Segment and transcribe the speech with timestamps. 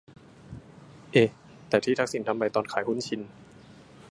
[1.11, 1.17] เอ
[1.69, 3.21] แต่ที่ทักษิณทำไปตอนขายหุ้นชิน